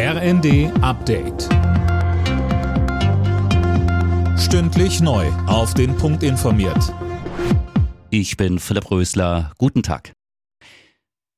[0.00, 1.48] RND Update.
[4.38, 5.26] Stündlich neu.
[5.48, 6.94] Auf den Punkt informiert.
[8.08, 9.50] Ich bin Philipp Rösler.
[9.58, 10.12] Guten Tag.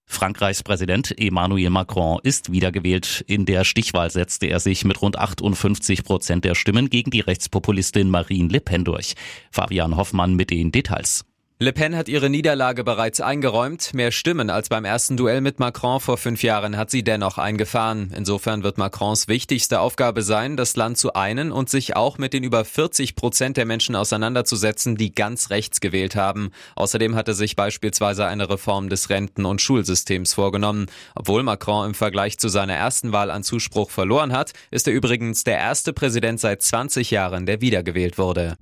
[0.04, 3.24] Frankreichs Präsident Emmanuel Macron ist wiedergewählt.
[3.26, 8.10] In der Stichwahl setzte er sich mit rund 58 Prozent der Stimmen gegen die Rechtspopulistin
[8.10, 9.14] Marine Le Pen durch.
[9.50, 11.24] Fabian Hoffmann mit den Details.
[11.62, 13.92] Le Pen hat ihre Niederlage bereits eingeräumt.
[13.92, 18.14] Mehr Stimmen als beim ersten Duell mit Macron vor fünf Jahren hat sie dennoch eingefahren.
[18.16, 22.44] Insofern wird Macrons wichtigste Aufgabe sein, das Land zu einen und sich auch mit den
[22.44, 26.50] über 40 Prozent der Menschen auseinanderzusetzen, die ganz rechts gewählt haben.
[26.76, 30.86] Außerdem hat er sich beispielsweise eine Reform des Renten- und Schulsystems vorgenommen.
[31.14, 35.44] Obwohl Macron im Vergleich zu seiner ersten Wahl an Zuspruch verloren hat, ist er übrigens
[35.44, 38.56] der erste Präsident seit 20 Jahren, der wiedergewählt wurde.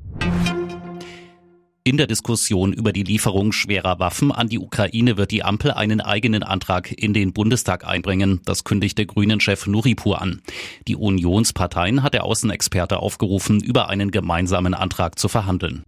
[1.88, 6.02] In der Diskussion über die Lieferung schwerer Waffen an die Ukraine wird die Ampel einen
[6.02, 8.42] eigenen Antrag in den Bundestag einbringen.
[8.45, 10.43] Das kündigte Grünen-Chef Nuripur an.
[10.87, 15.82] Die Unionsparteien hat der Außenexperte aufgerufen, über einen gemeinsamen Antrag zu verhandeln.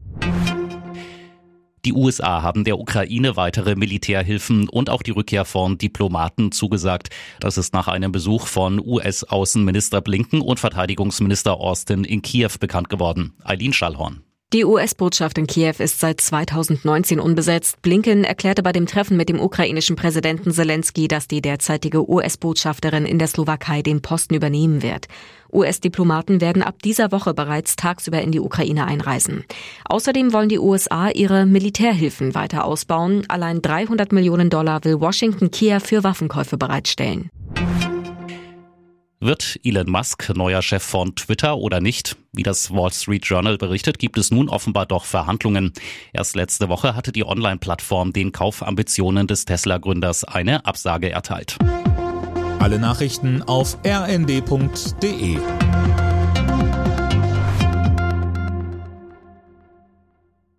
[1.85, 7.11] Die USA haben der Ukraine weitere Militärhilfen und auch die Rückkehr von Diplomaten zugesagt.
[7.41, 13.35] Das ist nach einem Besuch von US-Außenminister Blinken und Verteidigungsminister Austin in Kiew bekannt geworden.
[13.45, 14.23] Eileen Schallhorn.
[14.53, 17.81] Die US-Botschaft in Kiew ist seit 2019 unbesetzt.
[17.83, 23.21] Blinken erklärte bei dem Treffen mit dem ukrainischen Präsidenten Zelensky, dass die derzeitige US-Botschafterin in
[23.21, 25.07] der Slowakei den Posten übernehmen wird.
[25.53, 29.45] US-Diplomaten werden ab dieser Woche bereits tagsüber in die Ukraine einreisen.
[29.85, 33.23] Außerdem wollen die USA ihre Militärhilfen weiter ausbauen.
[33.29, 37.31] Allein 300 Millionen Dollar will Washington Kiew für Waffenkäufe bereitstellen.
[39.23, 42.17] Wird Elon Musk neuer Chef von Twitter oder nicht?
[42.33, 45.75] Wie das Wall Street Journal berichtet, gibt es nun offenbar doch Verhandlungen.
[46.15, 51.59] Erst letzte Woche hatte die Online-Plattform den Kaufambitionen des Tesla-Gründers eine Absage erteilt.
[52.61, 55.39] Alle Nachrichten auf rnd.de